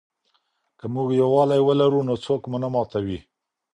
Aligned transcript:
که 0.79 0.85
موږ 0.93 1.07
یووالي 1.21 1.59
ولرو 1.63 1.99
نو 2.07 2.13
څوک 2.25 2.41
مو 2.49 2.57
نه 2.63 2.69
ماتوي. 2.73 3.19